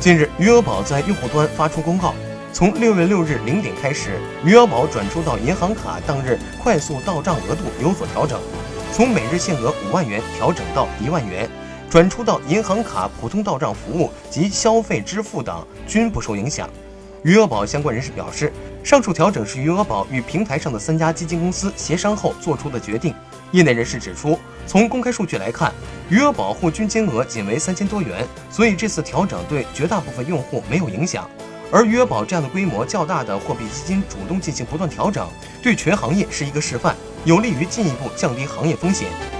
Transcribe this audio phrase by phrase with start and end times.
[0.00, 2.14] 近日，余额宝在用户端发出公告，
[2.52, 8.40] 从六月六日零点开始，余额宝转出到银行卡当日快速到账额度有所调整，
[8.92, 11.50] 从每日限额五万元调整到一万元，
[11.90, 16.70] 转出到银行卡普通到账服务及消费支付等均不受影响。
[17.24, 18.52] 余额宝相关人士表示，
[18.84, 23.12] 上述调整是余额宝与平台上的三家基金公司协商后做出的决定。
[23.50, 25.72] 业内人士指出，从公开数据来看，
[26.10, 31.28] 余额宝户均金额仅为三千多元，所以这次调整对绝大部分用户没有影响。
[31.70, 35.28] 而余额宝这样的规模较大的货币基金主动进行不断调整，
[35.62, 39.37] 对全行业是一个示范，有利于进一步降低行业风险。